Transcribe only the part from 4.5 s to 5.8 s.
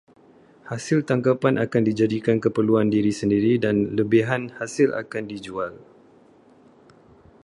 hasil akan dijual.